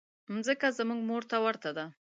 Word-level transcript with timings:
مځکه 0.33 0.67
زموږ 0.77 0.99
مور 1.09 1.23
ته 1.29 1.37
ورته 1.45 1.69
ده. 1.77 1.85